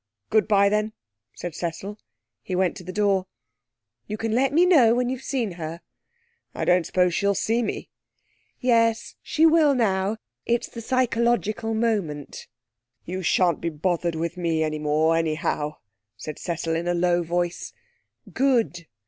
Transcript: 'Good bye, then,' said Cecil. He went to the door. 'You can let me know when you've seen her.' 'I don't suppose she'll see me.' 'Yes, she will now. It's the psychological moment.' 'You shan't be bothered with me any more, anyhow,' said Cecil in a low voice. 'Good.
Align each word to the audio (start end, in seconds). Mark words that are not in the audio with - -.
'Good 0.31 0.47
bye, 0.47 0.67
then,' 0.67 0.93
said 1.35 1.53
Cecil. 1.53 1.99
He 2.41 2.55
went 2.55 2.75
to 2.77 2.83
the 2.83 2.91
door. 2.91 3.27
'You 4.07 4.17
can 4.17 4.31
let 4.31 4.51
me 4.51 4.65
know 4.65 4.95
when 4.95 5.09
you've 5.09 5.21
seen 5.21 5.51
her.' 5.61 5.81
'I 6.55 6.65
don't 6.65 6.85
suppose 6.87 7.13
she'll 7.13 7.35
see 7.35 7.61
me.' 7.61 7.91
'Yes, 8.59 9.13
she 9.21 9.45
will 9.45 9.75
now. 9.75 10.17
It's 10.43 10.67
the 10.67 10.81
psychological 10.81 11.75
moment.' 11.75 12.47
'You 13.05 13.21
shan't 13.21 13.61
be 13.61 13.69
bothered 13.69 14.15
with 14.15 14.37
me 14.37 14.63
any 14.63 14.79
more, 14.79 15.15
anyhow,' 15.15 15.77
said 16.17 16.39
Cecil 16.39 16.75
in 16.75 16.87
a 16.87 16.95
low 16.95 17.21
voice. 17.21 17.71
'Good. 18.33 18.87